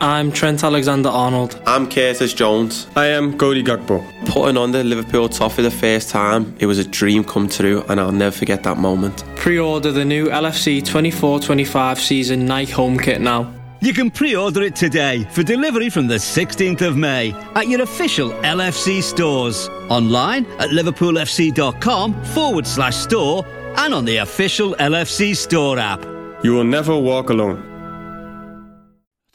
[0.00, 1.58] I'm Trent Alexander Arnold.
[1.66, 2.86] I'm Curtis Jones.
[2.96, 4.04] I am Cody Gakpo.
[4.26, 7.82] Putting on the Liverpool top for the first time, it was a dream come true,
[7.88, 9.24] and I'll never forget that moment.
[9.36, 13.50] Pre order the new LFC 24 25 season Nike home kit now.
[13.80, 17.80] You can pre order it today for delivery from the 16th of May at your
[17.80, 19.70] official LFC stores.
[19.88, 23.46] Online at liverpoolfc.com forward slash store
[23.78, 26.04] and on the official LFC store app.
[26.44, 27.75] You will never walk alone.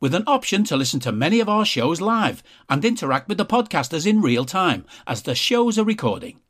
[0.00, 3.44] with an option to listen to many of our shows live and interact with the
[3.44, 6.40] podcasters in real time as the shows are recording.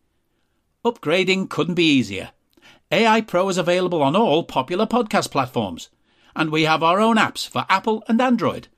[0.84, 2.30] Upgrading couldn't be easier.
[2.92, 5.90] AI Pro is available on all popular podcast platforms,
[6.34, 8.68] and we have our own apps for Apple and Android.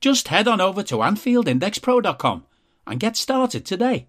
[0.00, 2.44] Just head on over to AnfieldIndexPro.com
[2.86, 4.06] and get started today.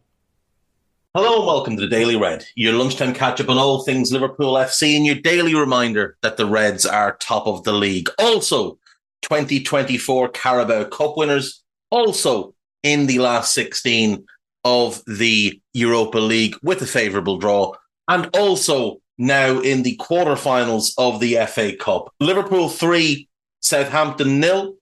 [1.16, 4.56] Hello and welcome to the Daily Red, your lunchtime catch up on all things Liverpool
[4.56, 8.10] FC and your daily reminder that the Reds are top of the league.
[8.18, 8.80] Also,
[9.24, 14.26] 2024 Carabao Cup winners, also in the last 16
[14.64, 17.74] of the Europa League with a favourable draw,
[18.08, 22.14] and also now in the quarterfinals of the FA Cup.
[22.20, 23.28] Liverpool 3,
[23.62, 24.76] Southampton nil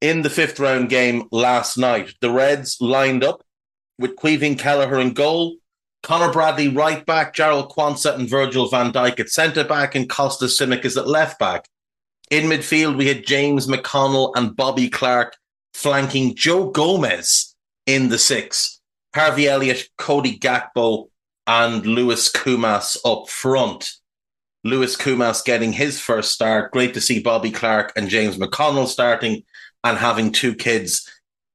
[0.00, 2.14] in the fifth round game last night.
[2.20, 3.42] The Reds lined up
[3.98, 5.56] with Caoimhín Kelleher in goal,
[6.02, 10.60] Conor Bradley right back, Jarell Quansah and Virgil van Dijk at centre back, and Kostas
[10.60, 11.66] Tsimikas at left back.
[12.30, 15.36] In midfield, we had James McConnell and Bobby Clark
[15.74, 17.54] flanking Joe Gomez
[17.86, 18.80] in the six.
[19.14, 21.08] Harvey Elliott, Cody Gakpo,
[21.46, 23.92] and Lewis Koumas up front.
[24.64, 26.72] Lewis Koumas getting his first start.
[26.72, 29.44] Great to see Bobby Clark and James McConnell starting
[29.84, 31.08] and having two kids,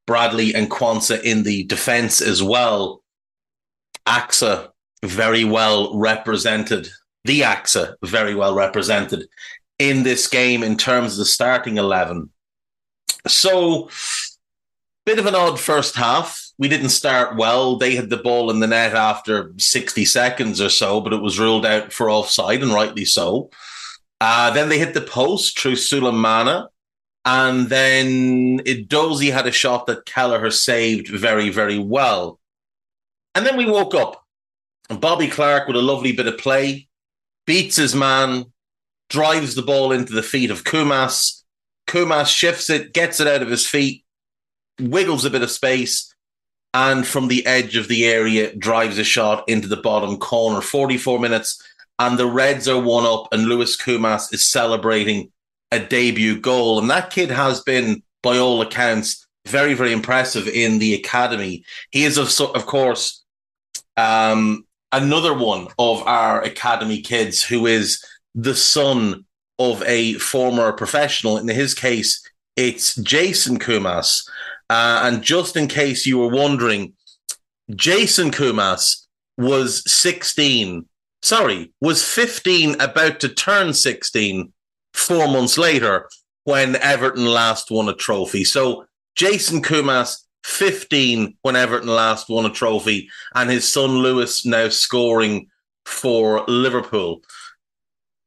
[0.08, 3.04] Bradley and Quansah, in the defence as well.
[4.08, 4.70] AXA
[5.04, 6.88] very well represented.
[7.26, 9.28] The AXA very well represented
[9.80, 12.30] in this game in terms of the starting 11.
[13.28, 13.90] So,
[15.06, 16.40] bit of an odd first half.
[16.58, 17.78] We didn't start well.
[17.78, 21.40] They had the ball in the net after 60 seconds or so, but it was
[21.40, 23.50] ruled out for offside, and rightly so.
[24.20, 26.68] Uh, then they hit the post through Sulemana.
[27.26, 32.40] And then Edozie had a shot that Kelleher saved very, very well.
[33.36, 34.26] And then we woke up.
[34.90, 36.88] And Bobby Clark, with a lovely bit of play,
[37.46, 38.51] beats his man,
[39.12, 41.44] drives the ball into the feet of Koumas.
[41.86, 44.06] Koumas shifts it, gets it out of his feet,
[44.80, 46.16] wiggles a bit of space,
[46.74, 50.62] and from the edge of the area drives a shot into the bottom corner.
[50.62, 51.62] 44 minutes,
[52.00, 55.30] and the Reds are one up, and Lewis Koumas is celebrating
[55.74, 56.80] a debut goal.
[56.80, 61.66] And that kid has been, by all accounts, very, very impressive in the academy.
[61.92, 63.22] He is, of, of course,
[63.98, 68.02] um, another one of our academy kids who is
[68.36, 69.26] the son
[69.60, 71.38] of a former professional.
[71.38, 72.24] In his case,
[72.56, 74.28] it's Jason Koumas.
[74.70, 76.94] Uh, and just in case you were wondering,
[77.76, 79.06] Jason Koumas
[79.38, 80.86] was 16,
[81.22, 84.52] sorry, was 15, about to turn 16
[84.94, 86.10] four months later
[86.44, 88.44] when Everton last won a trophy.
[88.44, 94.70] So Jason Koumas, 15 when Everton last won a trophy, and his son Lewis now
[94.70, 95.48] scoring
[95.86, 97.22] for Liverpool.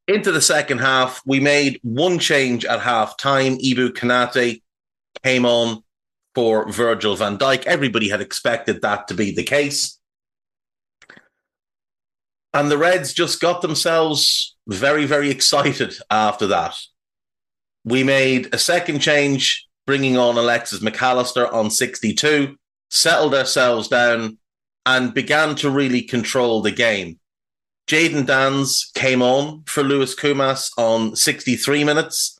[0.06, 3.56] Into the second half, we made one change at half time.
[3.56, 4.62] Ibou Konaté
[5.22, 5.82] came on
[6.34, 7.64] for Virgil van Dijk.
[7.64, 9.98] Everybody had expected that to be the case.
[12.52, 16.76] And the Reds just got themselves very, very excited after that.
[17.84, 22.56] We made a second change, bringing on Alexis Mac Allister on 62,
[22.90, 24.38] settled ourselves down,
[24.86, 27.18] and began to really control the game.
[27.86, 32.38] Jayden Danns came on for Lewis Koumas on 63 minutes.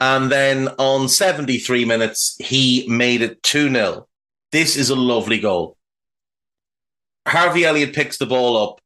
[0.00, 4.06] And then on 73 minutes, he made it 2 0.
[4.52, 5.76] This is a lovely goal.
[7.26, 8.80] Harvey Elliott picks the ball up,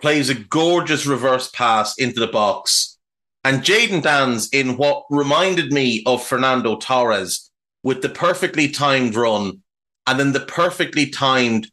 [0.00, 2.98] plays a gorgeous reverse pass into the box.
[3.44, 7.50] And Jayden Danns, in what reminded me of Fernando Torres,
[7.82, 9.62] with the perfectly timed run
[10.06, 11.70] and then the perfectly timed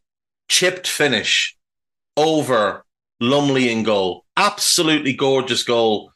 [0.48, 1.58] chipped finish
[2.16, 2.86] over
[3.20, 4.26] Lumley in goal.
[4.38, 6.12] Absolutely gorgeous goal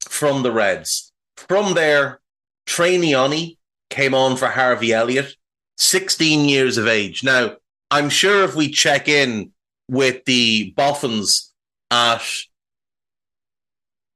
[0.00, 1.12] from the Reds.
[1.36, 2.20] From there,
[2.66, 3.56] Trey Nyoni
[3.90, 5.34] came on for Harvey Elliott.
[5.78, 7.22] 16 years of age.
[7.22, 7.56] Now,
[7.90, 9.52] I'm sure if we check in
[9.88, 11.52] with the Boffins
[11.90, 12.22] at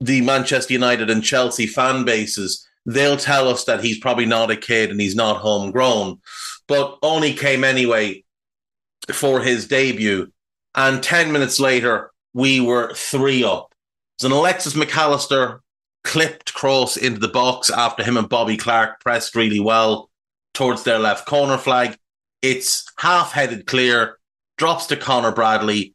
[0.01, 4.57] the Manchester United and Chelsea fan bases, they'll tell us that he's probably not a
[4.57, 6.21] kid and he's not homegrown,
[6.67, 8.25] but only came anyway
[9.13, 10.33] for his debut.
[10.75, 13.75] And 10 minutes later, we were three up.
[14.17, 15.63] It's an Alexis Mac Allister
[16.05, 20.11] clipped cross into the box after him and Bobby Clark pressed really well
[20.55, 21.97] towards their left corner flag.
[22.43, 24.19] It's half headed clear,
[24.59, 25.95] drops to Conor Bradley.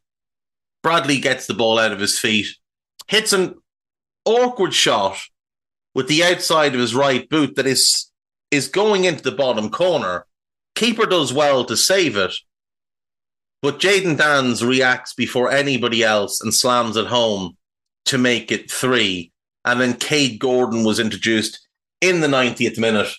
[0.82, 2.46] Bradley gets the ball out of his feet,
[3.06, 3.56] hits an
[4.24, 5.18] awkward shot
[5.94, 8.10] with the outside of his right boot that is
[8.50, 10.24] is going into the bottom corner.
[10.74, 12.32] Keeper does well to save it,
[13.62, 17.56] but Jayden Danns reacts before anybody else and slams it home
[18.06, 19.32] to make it three.
[19.64, 21.66] And then Kaide Gordon was introduced
[22.00, 23.12] in the 90th minute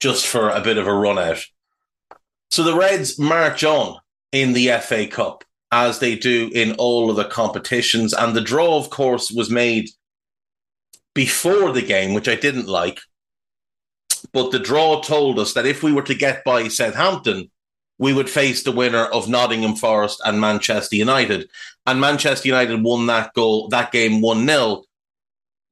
[0.00, 1.42] just for a bit of a run out.
[2.50, 3.98] So the Reds march on
[4.32, 8.12] in the FA Cup as they do in all of the competitions.
[8.12, 9.88] And the draw, of course, was made
[11.14, 13.00] before the game, which I didn't like.
[14.32, 17.50] But the draw told us that if we were to get by Southampton,
[17.98, 21.48] we would face the winner of Nottingham Forest and Manchester United.
[21.86, 24.82] And Manchester United won that goal, that game 1 0,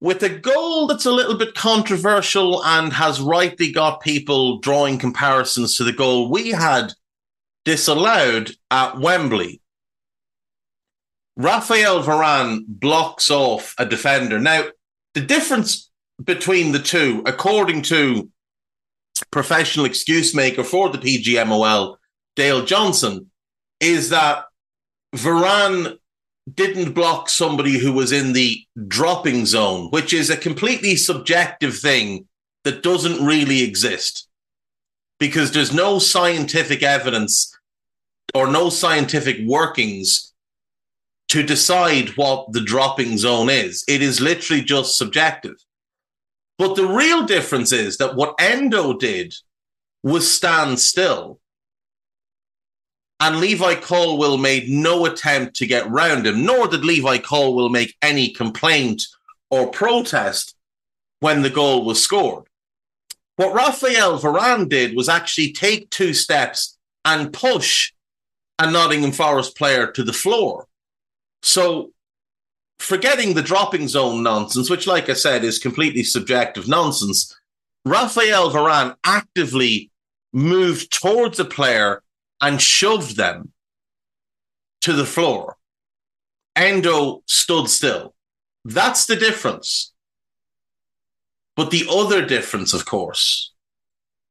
[0.01, 5.77] with a goal that's a little bit controversial and has rightly got people drawing comparisons
[5.77, 6.93] to the goal we had
[7.65, 9.61] disallowed at Wembley.
[11.37, 14.39] Rafael Varane blocks off a defender.
[14.39, 14.67] Now,
[15.15, 15.91] the difference
[16.23, 18.31] between the two, according to
[19.31, 21.97] professional excuse maker for the PGMOL,
[22.37, 23.31] Dale Johnson,
[23.81, 24.45] is that
[25.15, 25.99] Varane
[26.53, 32.27] didn't block somebody who was in the dropping zone, which is a completely subjective thing
[32.65, 34.29] that doesn't really exist
[35.19, 37.57] because there's no scientific evidence
[38.35, 40.33] or no scientific workings
[41.29, 43.85] to decide what the dropping zone is.
[43.89, 45.57] It is literally just subjective.
[46.59, 49.35] But the real difference is that what Endo did
[50.03, 51.41] was stand still.
[53.25, 57.97] And Levi Colwill made no attempt to get round him, nor did Levi Colwill make
[58.03, 59.03] any complaint
[59.49, 60.55] or protest
[61.21, 62.45] when the goal was scored.
[63.37, 66.77] What Rafael Varane did was actually take two steps
[67.07, 67.95] and push
[68.59, 70.67] a Nottingham Forest player to the floor.
[71.43, 71.93] So,
[72.79, 77.35] forgetting the dropping zone nonsense, which, like I said, is completely subjective nonsense,
[77.87, 79.91] Rafael Varane actively
[80.35, 82.03] moved towards a player
[82.45, 83.51] and shoved them
[84.83, 85.57] to the floor.
[86.55, 88.15] Endo stood still.
[88.67, 89.95] That's the difference.
[91.57, 93.55] But the other difference, of course,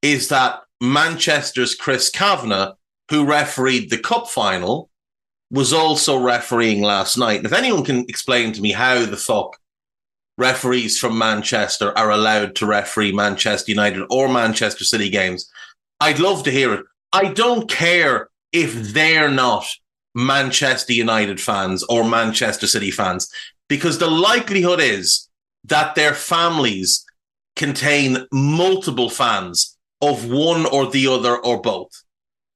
[0.04, 2.74] is that Manchester's Chris Kavanagh,
[3.10, 4.92] who refereed the cup final,
[5.50, 7.38] was also refereeing last night.
[7.38, 9.58] And if anyone can explain to me how the fuck
[10.38, 15.50] referees from Manchester are allowed to referee Manchester United or Manchester City games,
[16.00, 16.86] I'd love to hear it.
[17.14, 19.66] I don't care if they're not
[20.16, 23.32] Manchester United fans or Manchester City fans,
[23.68, 25.30] because the likelihood is
[25.64, 27.06] that their families
[27.56, 32.04] contain multiple fans of one or the other or both,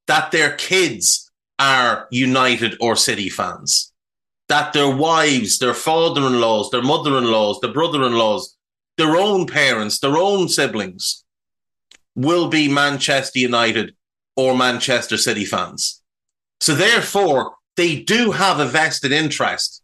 [0.08, 3.94] that their kids are United or City fans.
[4.50, 8.56] That their wives, their father in laws, their mother in laws, their brother in laws,
[8.98, 11.24] their own parents, their own siblings
[12.16, 13.96] will be Manchester United
[14.38, 16.02] or Manchester City fans.
[16.62, 19.84] So therefore, they do have a vested interest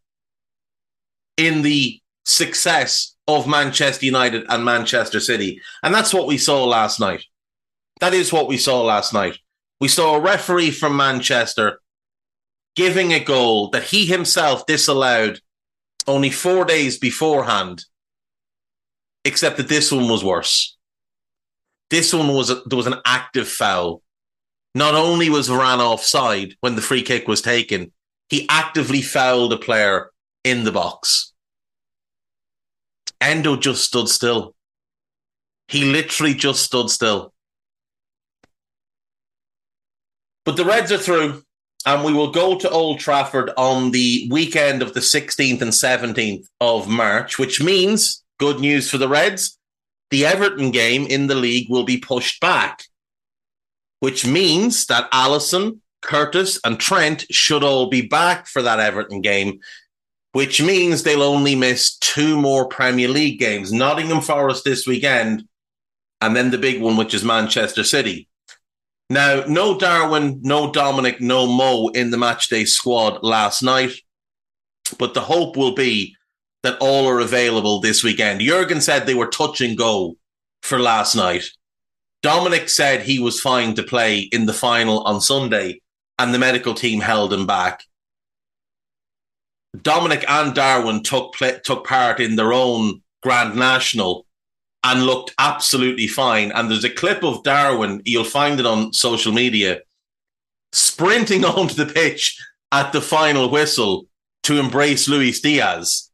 [1.37, 5.61] in the success of Manchester United and Manchester City.
[5.81, 7.23] And that's what we saw last night.
[7.99, 9.37] That is what we saw last night.
[9.79, 11.79] We saw a referee from Manchester
[12.75, 15.39] giving a goal that he himself disallowed
[16.07, 17.85] only four days beforehand,
[19.25, 20.77] except that this one was worse.
[21.89, 24.02] This one was there was an active foul.
[24.75, 27.91] Not only was Varane offside when the free kick was taken,
[28.29, 30.11] he actively fouled a player
[30.43, 31.33] in the box.
[33.21, 34.55] Endo just stood still.
[35.67, 37.33] He literally just stood still.
[40.45, 41.43] But the Reds are through,
[41.85, 46.47] and we will go to Old Trafford on the weekend of the 16th and 17th
[46.59, 49.57] of March, which means good news for the Reds.
[50.09, 52.83] The Everton game in the league will be pushed back,
[54.03, 59.61] which means that Alisson, Curtis, and Trent should all be back for that Everton game,
[60.33, 65.47] which means they'll only miss two more Premier League games Nottingham Forest this weekend,
[66.19, 68.27] and then the big one, which is Manchester City.
[69.09, 73.93] Now, no Darwin, no Dominic, no Mo in the matchday squad last night,
[74.99, 76.13] but the hope will be
[76.63, 78.41] that all are available this weekend.
[78.41, 80.17] Jurgen said they were touch and go
[80.61, 81.45] for last night.
[82.23, 85.81] Dominic said he was fine to play in the final on Sunday,
[86.17, 87.83] and the medical team held him back.
[89.81, 94.25] Dominic and Darwin took took part in their own Grand National
[94.83, 96.51] and looked absolutely fine.
[96.51, 99.81] And there's a clip of Darwin, you'll find it on social media,
[100.71, 102.39] sprinting onto the pitch
[102.71, 104.05] at the final whistle
[104.43, 106.09] to embrace Luis Diaz.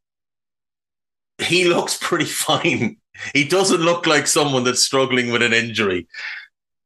[1.40, 2.98] He looks pretty fine.
[3.34, 6.08] He doesn't look like someone that's struggling with an injury.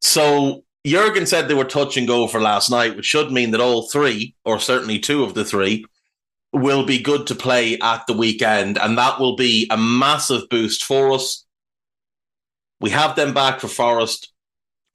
[0.01, 3.61] So Jurgen said they were touch and go for last night, which should mean that
[3.61, 5.85] all three, or certainly two of the three,
[6.51, 8.77] will be good to play at the weekend.
[8.77, 11.45] And that will be a massive boost for us.
[12.79, 14.31] We have them back for Forest.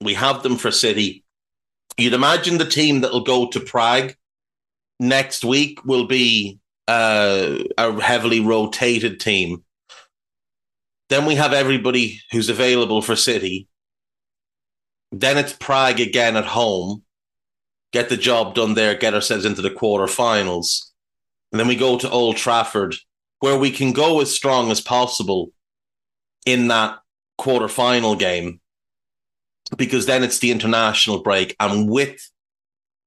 [0.01, 1.23] We have them for City.
[1.97, 4.15] You'd imagine the team that will go to Prague
[4.99, 9.63] next week will be uh, a heavily rotated team.
[11.09, 13.67] Then we have everybody who's available for City.
[15.11, 17.03] Then it's Prague again at home.
[17.91, 20.85] Get the job done there, get ourselves into the quarterfinals.
[21.51, 22.95] And then we go to Old Trafford,
[23.39, 25.51] where we can go as strong as possible
[26.45, 26.99] in that
[27.39, 28.59] quarterfinal game,
[29.75, 31.55] because then it's the international break.
[31.59, 32.29] And with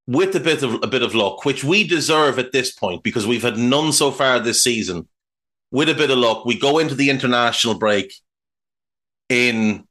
[0.09, 3.25] with a bit of a bit of luck, which we deserve at this point, because
[3.25, 5.06] we've had none so far this season,
[5.73, 8.14] with a bit of luck, we go into the international break
[9.29, 9.85] in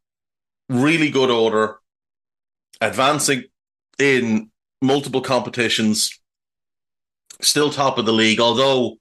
[0.70, 1.80] really good order,
[2.80, 3.44] advancing
[4.00, 6.22] in multiple competitions,
[7.42, 8.40] still top of the league.
[8.40, 8.98] Although,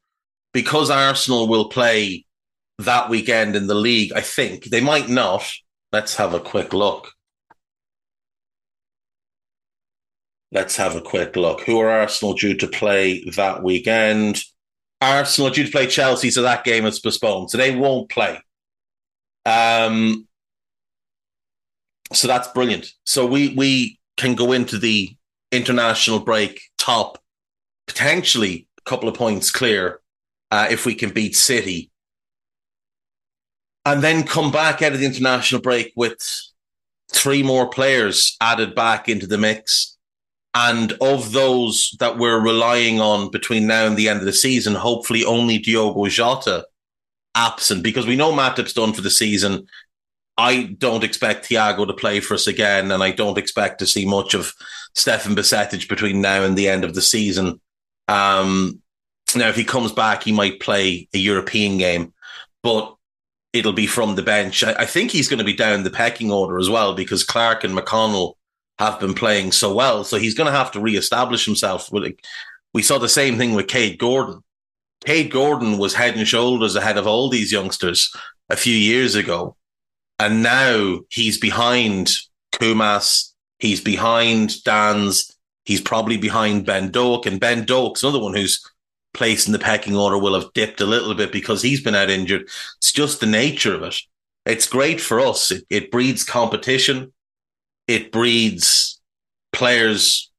[0.55, 2.25] because Arsenal will play
[2.79, 5.45] that weekend in the league, I think they might not.
[5.93, 7.13] Let's have a quick look.
[10.51, 11.61] Let's have a quick look.
[11.63, 14.43] Who are Arsenal due to play that weekend?
[15.00, 17.50] Arsenal due to play Chelsea, so that game is postponed.
[17.50, 18.40] So they won't play.
[19.47, 20.26] Um,
[22.12, 22.92] so that's brilliant.
[23.04, 25.16] So we we can go into the
[25.52, 27.19] international break top,
[27.87, 30.00] potentially a couple of points clear
[30.50, 31.90] uh, if we can beat City,
[33.87, 36.21] and then come back out of the international break with
[37.11, 39.97] three more players added back into the mix
[40.54, 44.75] and of those that we're relying on between now and the end of the season,
[44.75, 46.66] hopefully only Diogo Jota
[47.35, 49.66] absent because we know Matip's done for the season.
[50.37, 54.07] I don't expect Thiago to play for us again, and I don't expect to see
[54.07, 54.52] much of
[54.95, 57.61] Stefan Bajcetic between now and the end of the season.
[58.09, 58.80] Um,
[59.37, 62.12] now, if he comes back, he might play a European game,
[62.62, 62.97] but
[63.52, 64.64] it'll be from the bench.
[64.64, 67.62] I, I think he's going to be down the pecking order as well because Clark
[67.62, 68.35] and McConnell
[68.81, 70.05] have been playing so well.
[70.05, 71.91] So he's going to have to re-establish himself.
[72.73, 74.43] We saw the same thing with Kaide Gordon.
[75.05, 78.11] Kaide Gordon was head and shoulders ahead of all these youngsters
[78.49, 79.55] a few years ago.
[80.19, 82.11] And now he's behind
[82.53, 83.33] Koumas.
[83.59, 85.31] He's behind Danns.
[85.67, 87.27] He's probably behind Ben Doak.
[87.27, 88.67] And Ben Doak's another one who's
[89.13, 92.09] placed in the pecking order will have dipped a little bit because he's been out
[92.09, 92.49] injured.
[92.79, 93.97] It's just the nature of it.
[94.47, 95.51] It's great for us.
[95.51, 97.13] It, it breeds competition
[97.87, 99.01] it breeds
[99.53, 100.31] players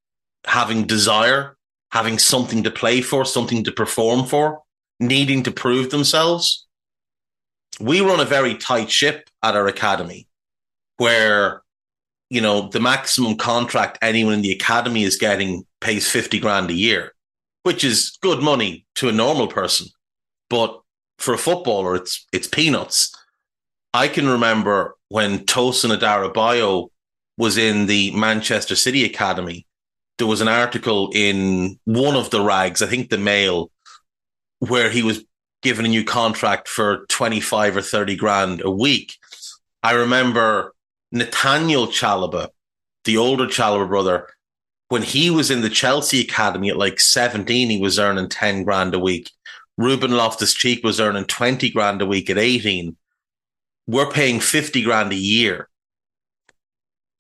[0.46, 1.58] having desire,
[1.92, 4.62] having something to play for, something to perform for,
[5.00, 6.68] needing to prove themselves.
[7.80, 10.28] We run a very tight ship at our academy
[10.98, 11.64] where,
[12.30, 16.74] you know, the maximum contract anyone in the academy is getting pays 50 grand a
[16.74, 17.14] year,
[17.64, 19.88] which is good money to a normal person.
[20.50, 20.80] But
[21.18, 23.16] for a footballer, it's it's peanuts.
[23.94, 26.90] I can remember when Tosin Adarabioyo
[27.42, 29.66] was in the Manchester City Academy.
[30.20, 33.72] There was an article in one of the rags, I think the Mail,
[34.60, 35.26] where he was
[35.64, 39.16] given a new contract for 25 or 30 grand a week.
[39.82, 40.76] I remember
[41.12, 42.50] Nathaniel Chalobah,
[43.06, 44.28] the older Chalobah brother,
[44.90, 48.94] when he was in the Chelsea Academy at like 17, he was earning 10 grand
[48.94, 49.32] a week.
[49.80, 52.96] Ruben Loftus Cheek was earning 20 grand a week at 18.
[53.88, 55.70] We're paying 50 grand a year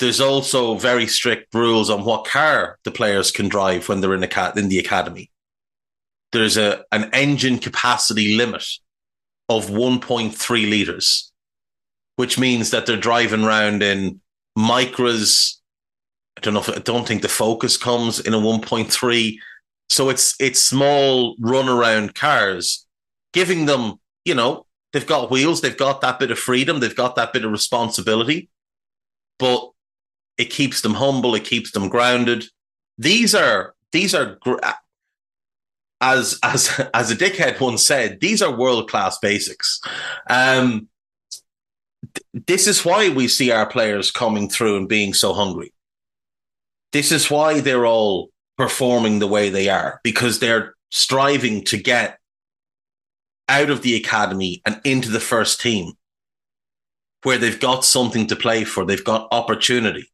[0.01, 4.23] there's also very strict rules on what car the players can drive when they're in,
[4.23, 5.29] a, in the academy.
[6.31, 8.65] There's a an engine capacity limit
[9.47, 11.31] of 1.3 liters,
[12.15, 14.21] which means that they're driving around in
[14.57, 15.57] micras.
[16.37, 19.37] I don't know if I don't think the Focus comes in a 1.3.
[19.89, 22.87] So it's it's small run around cars,
[23.33, 27.15] giving them, you know, they've got wheels, they've got that bit of freedom, they've got
[27.17, 28.49] that bit of responsibility.
[29.37, 29.69] But
[30.41, 31.35] It keeps them humble.
[31.35, 32.45] It keeps them grounded.
[32.97, 34.39] These are these are
[36.01, 39.79] as as as a dickhead once said, these are world class basics.
[40.29, 40.87] Um,
[42.01, 45.73] th- this is why we see our players coming through and being so hungry.
[46.91, 52.17] This is why they're all performing the way they are because they're striving to get
[53.47, 55.93] out of the academy and into the first team
[57.23, 60.10] where they've got something to play for, they've got opportunity.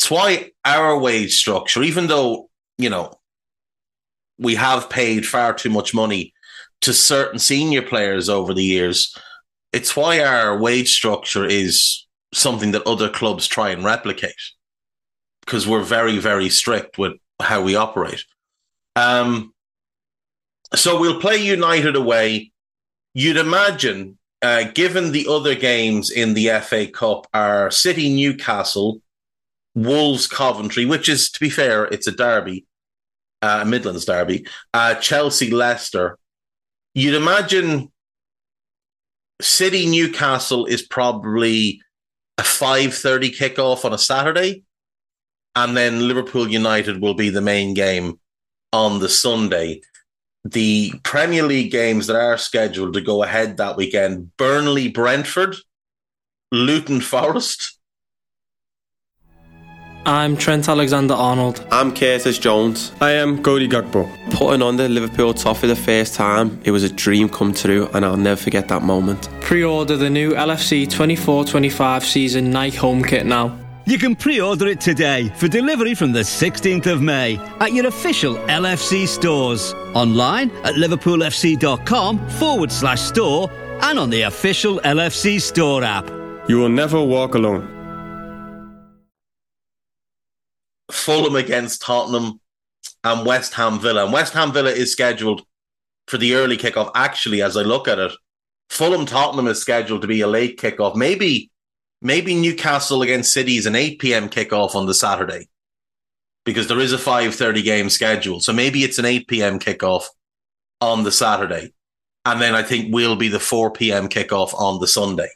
[0.00, 3.12] It's why our wage structure, even though, you know,
[4.38, 6.32] we have paid far too much money
[6.80, 9.14] to certain senior players over the years.
[9.74, 14.40] It's why our wage structure is something that other clubs try and replicate
[15.44, 18.24] because we're very, very strict with how we operate.
[18.96, 19.52] Um,
[20.74, 22.52] so we'll play United away.
[23.12, 29.02] You'd imagine, uh, given the other games in the FA Cup are City, Newcastle,
[29.74, 32.66] Wolves, Coventry, which is, to be fair, it's a derby,
[33.42, 36.18] uh, Midlands derby, uh, Chelsea, Leicester.
[36.94, 37.90] You'd imagine
[39.40, 41.80] City, Newcastle is probably
[42.36, 44.64] a five thirty kickoff on a Saturday,
[45.54, 48.18] and then Liverpool United will be the main game
[48.72, 49.80] on the Sunday.
[50.44, 55.56] The Premier League games that are scheduled to go ahead that weekend: Burnley, Brentford,
[56.52, 57.78] Luton Forest,
[60.06, 61.64] I'm Trent Alexander Arnold.
[61.70, 62.92] I'm Curtis Jones.
[63.02, 64.08] I am Cody Gakpo.
[64.30, 67.88] Putting on the Liverpool top for the first time, it was a dream come true,
[67.92, 69.28] and I'll never forget that moment.
[69.42, 73.56] Pre order the new LFC 24 25 season Nike home kit now.
[73.84, 77.86] You can pre order it today for delivery from the 16th of May at your
[77.86, 79.74] official LFC stores.
[79.94, 83.50] Online at liverpoolfc.com forward slash store
[83.82, 86.08] and on the official LFC store app.
[86.48, 87.79] You will never walk alone.
[90.92, 92.40] Fulham against Tottenham,
[93.04, 94.04] and West Ham Villa.
[94.04, 95.42] And West Ham Villa is scheduled
[96.06, 96.90] for the early kickoff.
[96.94, 98.12] Actually, as I look at it,
[98.68, 100.94] Fulham Tottenham is scheduled to be a late kickoff.
[100.96, 101.50] Maybe,
[102.02, 104.28] maybe Newcastle against City is an 8 p.m.
[104.28, 105.48] kickoff on the Saturday
[106.44, 108.40] because there is a 5:30 game schedule.
[108.40, 109.58] So maybe it's an 8 p.m.
[109.58, 110.04] kickoff
[110.80, 111.72] on the Saturday.
[112.24, 114.08] And then I think we'll be the 4 p.m.
[114.08, 115.30] kickoff on the Sunday.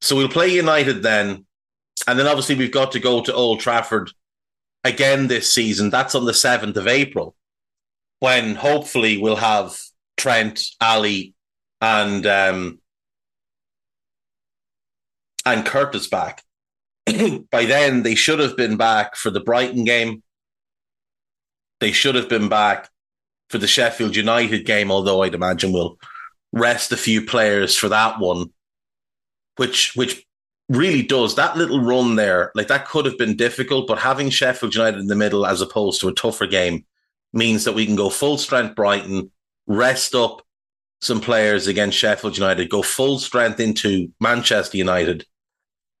[0.00, 1.45] So we'll play United then.
[2.06, 4.10] And then obviously we've got to go to Old Trafford
[4.84, 5.90] again this season.
[5.90, 7.34] That's on the 7th of April,
[8.20, 9.76] when hopefully we'll have
[10.16, 11.34] Trent, Ali,
[11.80, 12.80] and um,
[15.44, 16.42] and Curtis back.
[17.50, 20.22] By then, they should have been back for the Brighton game.
[21.80, 22.90] They should have been back
[23.50, 25.98] for the Sheffield United game, although I'd imagine we'll
[26.52, 28.52] rest a few players for that one,
[29.56, 30.25] which which
[30.68, 32.50] really does that little run there.
[32.54, 36.00] Like that could have been difficult, but having Sheffield United in the middle as opposed
[36.00, 36.84] to a tougher game
[37.32, 39.30] means that we can go full strength Brighton,
[39.66, 40.42] rest up
[41.00, 45.24] some players against Sheffield United, go full strength into Manchester United,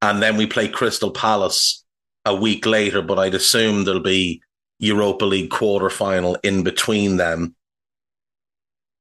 [0.02, 1.84] and then we play Crystal Palace
[2.24, 3.02] a week later.
[3.02, 4.42] But I'd assume there'll be
[4.78, 7.54] Europa League quarter final in between them.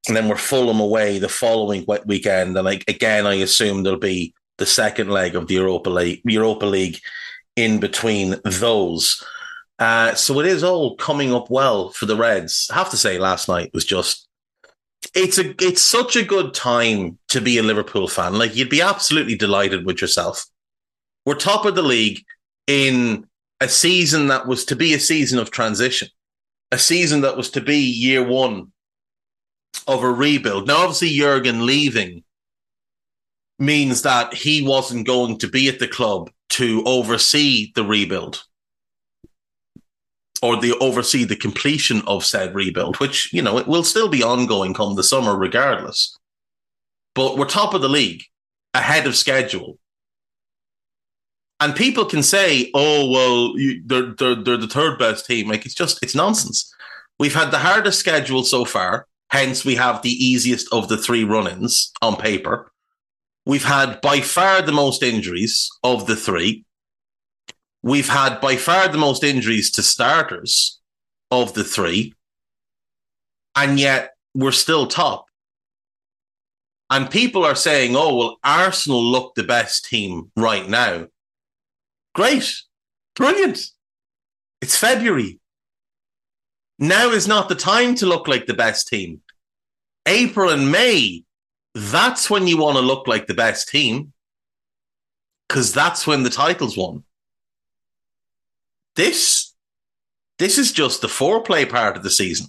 [0.07, 2.55] And then we're Fulham away the following weekend.
[2.55, 6.65] And like again, I assume there'll be the second leg of the Europa League, Europa
[6.65, 6.99] League
[7.55, 9.23] in between those.
[9.79, 12.69] Uh, so it is all coming up well for the Reds.
[12.71, 14.27] I have to say, last night was just
[15.13, 18.37] it's a it's such a good time to be a Liverpool fan.
[18.37, 20.45] Like you'd be absolutely delighted with yourself.
[21.25, 22.23] We're top of the league
[22.67, 23.27] in
[23.61, 26.09] a season that was to be a season of transition,
[26.71, 28.71] a season that was to be year one
[29.87, 30.67] of a rebuild.
[30.67, 32.23] Now, obviously, Jurgen leaving
[33.59, 38.43] means that he wasn't going to be at the club to oversee the rebuild
[40.41, 44.23] or the oversee the completion of said rebuild, which you know it will still be
[44.23, 46.17] ongoing come the summer regardless.
[47.13, 48.23] But we're top of the league,
[48.73, 49.79] ahead of schedule,
[51.59, 55.65] and people can say, "Oh well, you, they're, they're they're the third best team." Like
[55.65, 56.71] it's just it's nonsense.
[57.17, 61.23] We've had the hardest schedule so far, hence we have the easiest of the three
[61.23, 62.71] run-ins on paper.
[63.45, 66.65] We've had by far the most injuries of the three.
[67.83, 70.79] We've had by far the most injuries to starters
[71.29, 72.13] of the three.
[73.55, 75.27] And yet we're still top.
[76.89, 81.07] And people are saying, oh, well, Arsenal look the best team right now.
[82.13, 82.61] Great.
[83.15, 83.59] Brilliant.
[84.61, 85.39] It's February.
[86.79, 89.21] Now is not the time to look like the best team.
[90.05, 91.24] April and May
[91.75, 94.13] that's when you want to look like the best team.
[95.47, 97.03] because that's when the title's won.
[98.95, 99.53] This,
[100.39, 102.47] this is just the foreplay part of the season.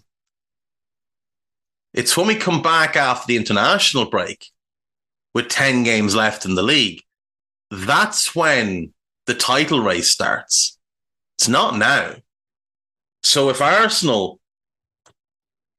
[1.92, 4.46] It's when we come back after the international break
[5.34, 7.02] with 10 games left in the league.
[7.70, 8.94] That's when
[9.26, 10.78] the title race starts.
[11.36, 12.14] It's not now.
[13.22, 14.40] So if Arsenal,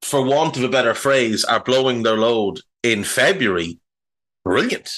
[0.02, 3.80] for want of a better phrase, are blowing their load in February,
[4.44, 4.92] brilliant.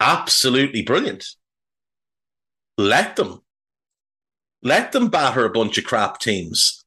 [0.00, 1.26] Absolutely brilliant.
[2.76, 3.42] Let them.
[4.62, 6.84] Let them batter a bunch of crap teams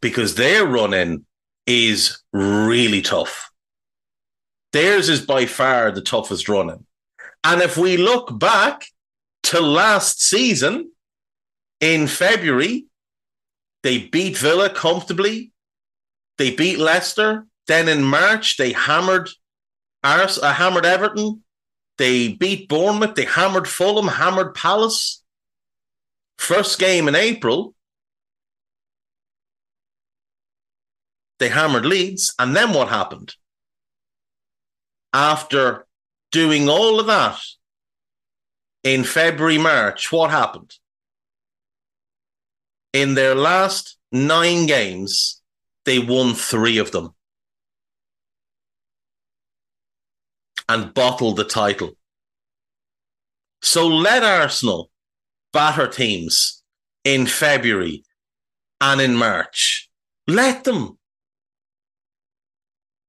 [0.00, 1.26] because their running
[1.66, 3.50] is really tough.
[4.72, 6.86] Theirs is by far the toughest running.
[7.44, 8.86] And if we look back
[9.44, 10.90] to last season
[11.80, 12.86] in February,
[13.82, 15.52] they beat Villa comfortably.
[16.38, 17.46] They beat Leicester.
[17.66, 19.30] Then in March, they hammered
[20.02, 21.42] Ars- uh, hammered Everton.
[21.96, 23.14] They beat Bournemouth.
[23.14, 25.22] They hammered Fulham, hammered Palace.
[26.36, 27.74] First game in April,
[31.38, 32.34] they hammered Leeds.
[32.38, 33.34] And then what happened?
[35.12, 35.86] After
[36.32, 37.40] doing all of that
[38.82, 40.74] in February, March, what happened?
[42.92, 45.40] In their last nine games,
[45.84, 47.14] they won three of them
[50.68, 51.92] and bottle the title.
[53.62, 54.90] So let Arsenal
[55.52, 56.62] batter teams
[57.04, 58.04] in February
[58.80, 59.88] and in March.
[60.26, 60.98] Let them.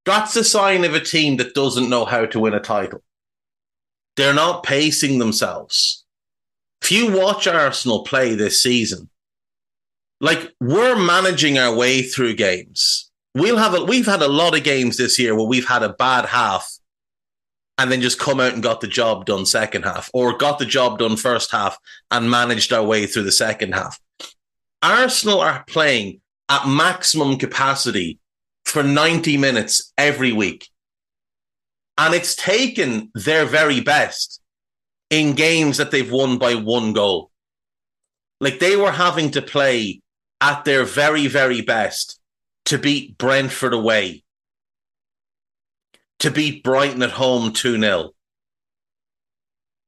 [0.06, 3.04] That's a sign of a team that doesn't know how to win a title.
[4.16, 6.06] They're not pacing themselves.
[6.82, 9.10] If you watch Arsenal play this season,
[10.22, 13.12] like we're managing our way through games.
[13.34, 15.94] We'll have a, we've had a lot of games this year where we've had a
[15.94, 16.75] bad half
[17.78, 20.66] and then just come out and got the job done second half or got the
[20.66, 21.78] job done first half
[22.12, 24.00] and managed our way through the second half.
[24.82, 28.20] Arsenal are playing at maximum capacity
[28.66, 30.70] for 90 minutes every week.
[31.98, 34.42] And it's taken their very best
[35.10, 37.32] in games that they've won by one goal.
[38.42, 40.02] Like they were having to play
[40.42, 42.20] at their very, very best
[42.66, 44.25] to beat Brentford away,
[46.20, 48.12] to beat Brighton at home 2 0,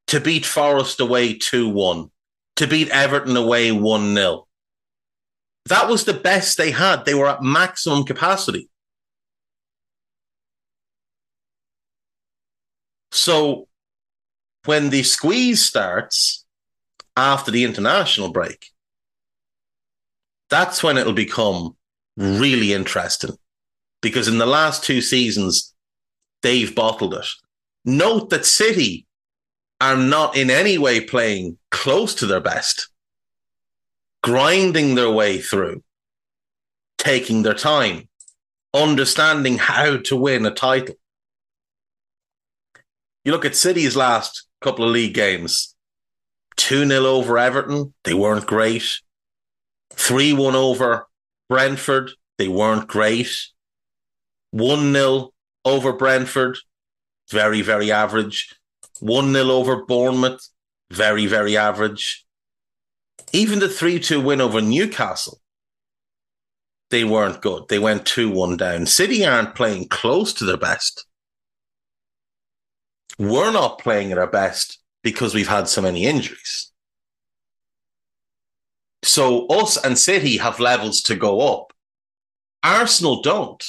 [0.07, 2.11] to beat Forest away 2 1,
[2.57, 4.47] to beat Everton away 1 0.
[5.65, 7.05] That was the best they had.
[7.05, 8.69] They were at maximum capacity.
[13.11, 13.67] So
[14.65, 16.45] when the squeeze starts
[17.15, 18.67] after the international break,
[20.49, 21.75] that's when it'll become
[22.15, 23.37] really interesting.
[24.01, 25.73] Because in the last two seasons,
[26.47, 27.27] they've bottled it.
[27.83, 29.05] Note that City
[29.81, 32.89] are not in any way playing close to their best,
[34.23, 35.83] grinding their way through,
[36.97, 38.07] taking their time,
[38.73, 40.95] understanding how to win a title.
[43.25, 45.75] You look at City's last couple of league games
[46.55, 49.01] 2 0 over Everton, they weren't great.
[49.91, 51.07] 3 1 over
[51.49, 53.49] Brentford, they weren't great.
[54.51, 55.33] 1 0
[55.67, 56.57] over Brentford,
[57.29, 58.53] very, very average.
[58.99, 60.49] 1 0 over Bournemouth,
[60.91, 62.25] very, very average.
[63.33, 65.39] Even the 3 2 win over Newcastle,
[66.89, 67.67] they weren't good.
[67.67, 68.85] They went 2 1 down.
[68.85, 71.05] City aren't playing close to their best.
[73.19, 76.71] We're not playing at our best because we've had so many injuries.
[79.03, 81.73] So us and City have levels to go up.
[82.63, 83.63] Arsenal don't.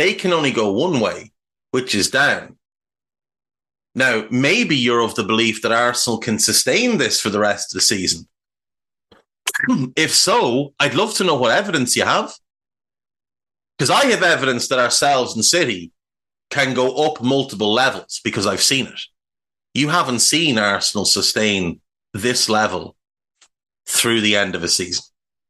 [0.00, 1.30] They can only go one way,
[1.72, 2.56] which is down.
[3.94, 7.76] Now, maybe you're of the belief that Arsenal can sustain this for the rest of
[7.76, 8.26] the season.
[9.96, 12.32] if so, I'd love to know what evidence you have.
[13.76, 15.92] Because I have evidence that ourselves and City
[16.48, 19.00] can go up multiple levels because I've seen it.
[19.74, 21.82] You haven't seen Arsenal sustain
[22.14, 22.96] this level
[23.86, 25.04] through the end of a season.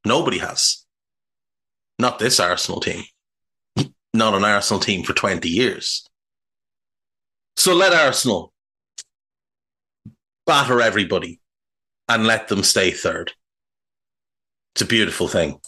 [0.05, 0.85] Nobody has.
[2.01, 3.05] Not this Arsenal team.
[4.13, 6.09] Not an Arsenal team for 20 years.
[7.57, 8.53] So let Arsenal
[10.47, 11.41] batter everybody
[12.09, 13.33] and let them stay third.
[14.75, 15.61] It's a beautiful thing.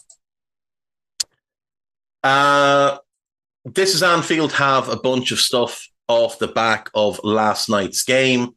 [2.25, 2.99] Uh,
[3.65, 8.55] this is Anfield have a bunch of stuff off the back of last night's game.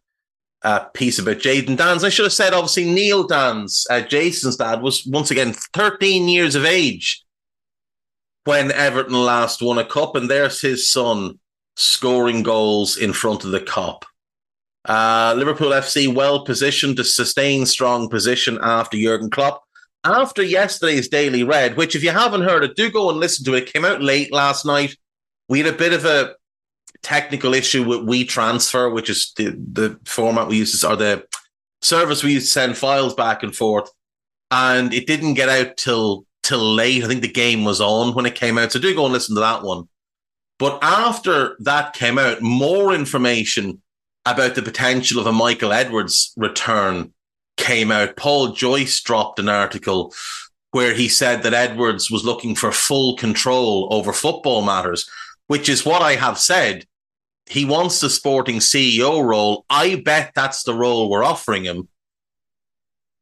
[0.64, 2.04] A piece about Jayden Danns.
[2.04, 6.56] I should have said, obviously, Neil Danns, uh, Jason's dad, was once again 13 years
[6.56, 7.25] of age
[8.46, 11.40] when Everton last won a cup, and there's his son
[11.76, 14.04] scoring goals in front of the Kop.
[14.86, 19.64] Uh, Liverpool FC well positioned to sustain strong position after Jurgen Klopp.
[20.04, 23.56] After yesterday's Daily Red, which if you haven't heard it, do go and listen to
[23.56, 23.64] it.
[23.64, 24.96] It came out late last night.
[25.50, 26.36] We had a bit of a
[27.02, 31.26] technical issue with WeTransfer, which is the, the format we use, or the
[31.82, 33.90] service we use to send files back and forth.
[34.52, 37.04] And it didn't get out till till late.
[37.04, 38.72] I think the game was on when it came out.
[38.72, 39.90] So do go and listen to that one.
[40.58, 43.82] But after that came out, more information
[44.26, 47.14] about the potential of a Michael Edwards return
[47.58, 48.16] came out.
[48.16, 50.14] Paul Joyce dropped an article
[50.72, 55.10] where he said that Edwards was looking for full control over football matters,
[55.48, 56.86] which is what I have said.
[57.48, 59.66] He wants the sporting CEO role.
[59.70, 61.88] I bet that's the role we're offering him.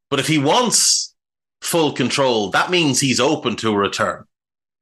[0.10, 1.13] But if he wants
[1.64, 4.26] full control, that means he's open to a return.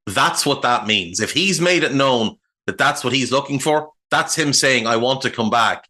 [0.07, 1.19] That's what that means.
[1.19, 4.97] If he's made it known that that's what he's looking for, that's him saying, I
[4.97, 5.85] want to come back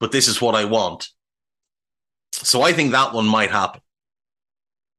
[0.00, 1.08] but this is what I want.
[2.32, 3.80] So I think that one might happen.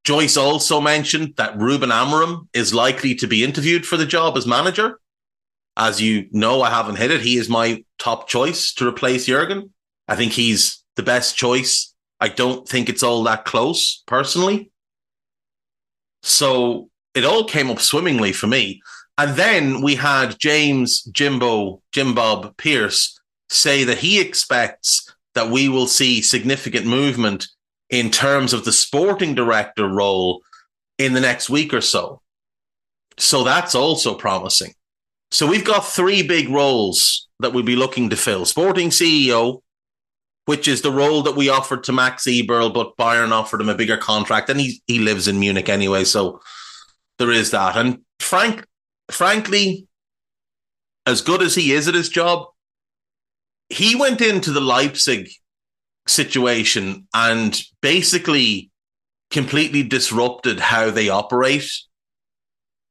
[0.04, 4.48] Joyce also mentioned that Ruben Amorim is likely to be interviewed for the job as
[4.48, 5.00] manager.
[5.76, 7.22] As you know, I haven't hit it.
[7.22, 9.74] He is my top choice to replace Jurgen.
[10.08, 11.94] I think he's the best choice.
[12.20, 14.72] I don't think it's all that close, personally.
[16.28, 18.82] So it all came up swimmingly for me.
[19.18, 25.70] And then we had James Jimbo, Jim Bob Pearce say that he expects that we
[25.70, 27.48] will see significant movement
[27.90, 30.42] in terms of the sporting director role
[30.98, 32.22] in the next week or so.
[33.18, 34.74] So that's also promising.
[35.32, 39.62] So we've got three big roles that we'll be looking to fill sporting CEO,
[40.48, 43.76] which is the role that we offered to Max Eberl, but Bayern offered him a
[43.76, 46.06] bigger contract, and he, he lives in Munich anyway.
[46.06, 46.40] So
[47.20, 47.76] there is that.
[47.76, 48.66] And Frank,
[49.12, 49.88] frankly,
[51.06, 52.48] as good as he is at his job,
[53.68, 55.28] he went into the Leipzig
[56.08, 58.72] situation and basically
[59.30, 61.70] completely disrupted how they operate.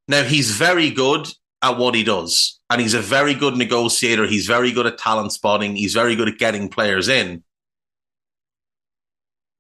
[0.09, 1.27] Now, he's very good
[1.63, 4.27] at what he does, and he's a very good negotiator.
[4.27, 7.43] He's very good at talent spotting, he's very good at getting players in.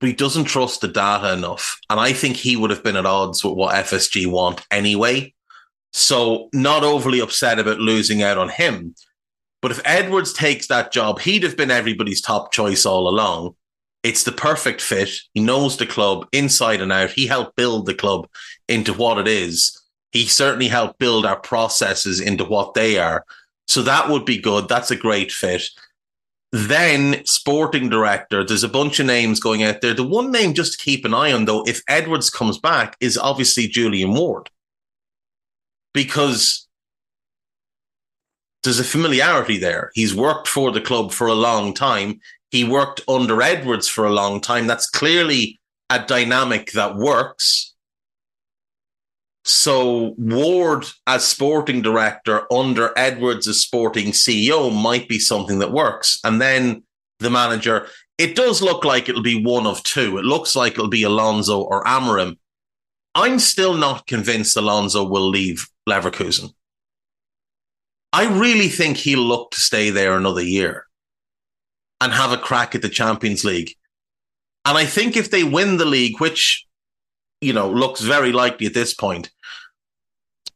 [0.00, 1.78] But he doesn't trust the data enough.
[1.88, 5.34] And I think he would have been at odds with what FSG want anyway.
[5.92, 8.94] So, not overly upset about losing out on him.
[9.62, 13.56] But if Edwards takes that job, he'd have been everybody's top choice all along.
[14.02, 15.10] It's the perfect fit.
[15.34, 17.10] He knows the club inside and out.
[17.10, 18.28] He helped build the club
[18.68, 19.76] into what it is.
[20.12, 23.24] He certainly helped build our processes into what they are.
[23.66, 24.68] So that would be good.
[24.68, 25.62] That's a great fit.
[26.52, 29.94] Then sporting director, there's a bunch of names going out there.
[29.94, 33.18] The one name just to keep an eye on, though, if Edwards comes back, is
[33.18, 34.48] obviously Julian Ward.
[35.92, 36.66] Because
[38.62, 39.90] there's a familiarity there.
[39.94, 42.20] He's worked for the club for a long time.
[42.50, 44.66] He worked under Edwards for a long time.
[44.66, 47.74] That's clearly a dynamic that works.
[49.48, 56.18] So Ward as sporting director under Edwards as sporting CEO might be something that works.
[56.24, 56.82] And then
[57.20, 57.86] the manager,
[58.18, 60.18] it does look like it'll be one of two.
[60.18, 62.38] It looks like it'll be Alonso or Amorim.
[63.14, 66.52] I'm still not convinced Alonso will leave Leverkusen.
[68.12, 70.86] I really think he'll look to stay there another year
[72.00, 73.74] and have a crack at the Champions League.
[74.64, 76.66] And I think if they win the league, which,
[77.40, 79.30] you know, looks very likely at this point,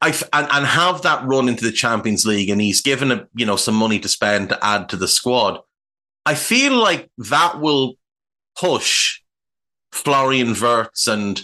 [0.01, 3.45] I and, and have that run into the Champions League and he's given a, you
[3.45, 5.61] know, some money to spend to add to the squad.
[6.25, 7.95] I feel like that will
[8.59, 9.21] push
[9.93, 11.43] Florian Wirtz and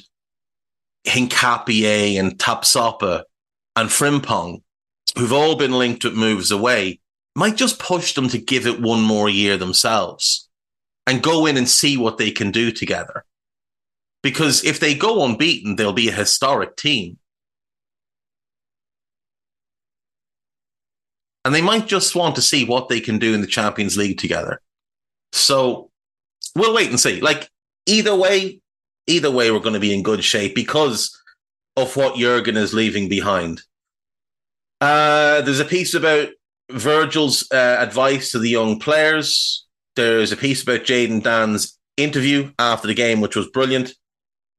[1.06, 3.24] Hincapié and Tapsoba
[3.74, 4.62] and Frimpong
[5.16, 7.00] who've all been linked with moves away,
[7.34, 10.48] might just push them to give it one more year themselves
[11.06, 13.24] and go in and see what they can do together.
[14.22, 17.18] Because if they go unbeaten, they'll be a historic team.
[21.46, 24.18] And they might just want to see what they can do in the Champions League
[24.18, 24.60] together.
[25.30, 25.92] So
[26.56, 27.20] we'll wait and see.
[27.20, 27.48] Like
[27.86, 28.60] either way,
[29.06, 31.16] either way, we're going to be in good shape because
[31.76, 33.62] of what Jurgen is leaving behind.
[34.80, 36.30] Uh, there's a piece about
[36.72, 39.68] Virgil's uh, advice to the young players.
[39.94, 43.94] There's a piece about Jayden Dan's interview after the game, which was brilliant.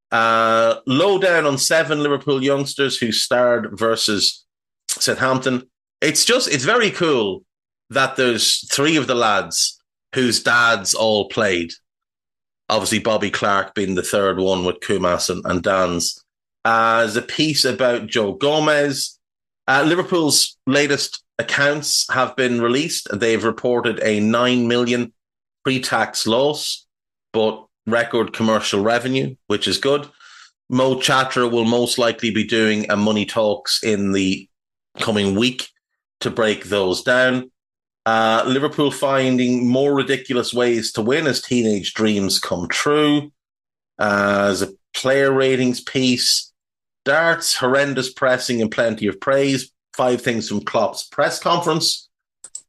[0.10, 4.46] Uh, low down on seven Liverpool youngsters who starred versus
[4.88, 5.70] Southampton.
[6.02, 7.44] It's just, it's very cool
[7.90, 9.82] that there's three of the lads
[10.14, 11.72] whose dads all played.
[12.70, 16.22] Obviously, Bobby Clark being the third one with Koumas and, and Danns.
[16.66, 19.18] Uh, there's a piece about Joe Gomez.
[19.68, 23.08] Uh, Liverpool's latest accounts have been released.
[23.14, 25.14] They've reported a 9 million
[25.64, 26.86] pre tax loss,
[27.32, 30.10] but record commercial revenue, which is good.
[30.70, 34.50] Mo Chatra will most likely be doing a money talks in the
[35.00, 35.70] coming week
[36.22, 37.52] to break those down.
[38.06, 43.32] Uh, Liverpool finding more ridiculous ways to win as teenage dreams come true.
[44.00, 46.54] Uh, as a player ratings piece,
[47.04, 49.72] darts, horrendous pressing, and plenty of praise.
[49.94, 52.08] Five things from Klopp's press conference.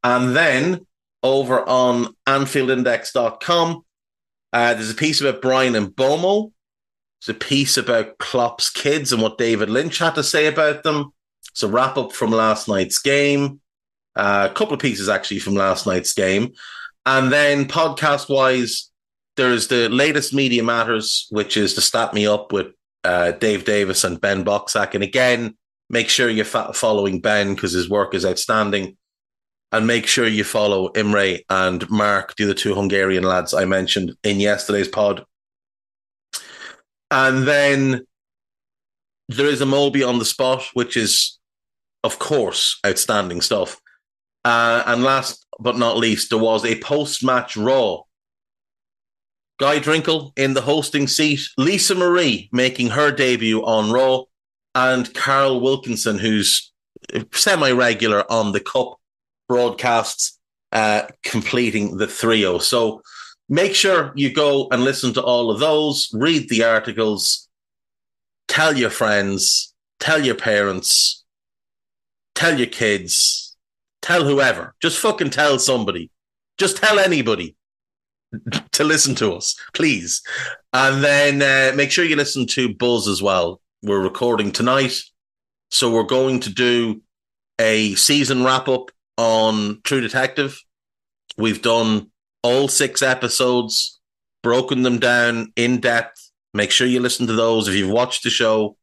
[0.02, 0.86] And then
[1.22, 3.84] over on AnfieldIndex.com,
[4.52, 6.52] uh, there's a piece about Bryan and Mbeumo.
[7.20, 11.12] There's a piece about Klopp's kids and what David Lynch had to say about them.
[11.62, 13.60] A wrap up from last night's game.
[14.16, 16.52] Uh, a couple of pieces actually from last night's game.
[17.06, 18.90] And then podcast wise,
[19.36, 22.68] there's the latest Media Matters, which is to Stat Me Up with
[23.04, 24.94] uh, Dave Davis and Ben Boxack.
[24.94, 25.56] And again,
[25.88, 28.96] make sure you're fa- following Ben because his work is outstanding.
[29.70, 34.16] And make sure you follow Imre and Mark, the other two Hungarian lads I mentioned
[34.24, 35.24] in yesterday's pod.
[37.10, 38.06] And then
[39.28, 41.37] there is a Moby on the spot, which is,
[42.04, 43.80] of course, outstanding stuff.
[44.44, 48.02] Uh, and last but not least, there was a post match Raw.
[49.58, 54.24] Guy Drinkle in the hosting seat, Lisa Marie making her debut on Raw,
[54.74, 56.72] and Carl Wilkinson, who's
[57.32, 58.98] semi regular on the Cup
[59.48, 60.38] broadcasts,
[60.72, 62.58] uh, completing the trio.
[62.58, 63.02] So
[63.48, 67.48] make sure you go and listen to all of those, read the articles,
[68.46, 71.24] tell your friends, tell your parents,
[72.38, 73.56] tell your kids,
[74.00, 74.74] tell whoever.
[74.80, 76.08] Just fucking tell somebody.
[76.56, 77.56] Just tell anybody
[78.72, 80.22] to listen to us, please.
[80.72, 83.60] And then uh, make sure you listen to Buzz as well.
[83.82, 84.96] We're recording tonight.
[85.72, 87.02] So we're going to do
[87.58, 90.60] a season wrap up on True Detective.
[91.36, 92.12] We've done
[92.44, 93.98] all six episodes,
[94.44, 96.30] broken them down in depth.
[96.54, 97.66] Make sure you listen to those.
[97.66, 98.76] If you've watched the show,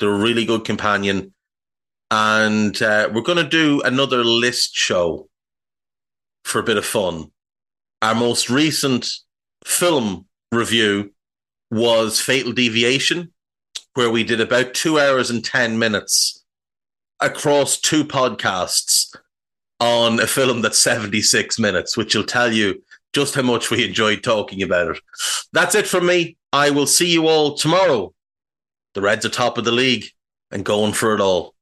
[0.00, 1.34] they're a really good companion.
[2.14, 5.30] And uh, we're going to do another list show
[6.44, 7.30] for a bit of fun.
[8.02, 9.08] Our most recent
[9.64, 11.14] film review
[11.70, 13.32] was Fatal Deviation,
[13.94, 16.44] where we did about two hours and 10 minutes
[17.18, 19.16] across two podcasts
[19.80, 22.82] on a film that's 76 minutes, which will tell you
[23.14, 25.02] just how much we enjoyed talking about it.
[25.54, 26.36] That's it from me.
[26.52, 28.12] I will see you all tomorrow.
[28.92, 30.04] The Reds are top of the league
[30.50, 31.51] and going for it all.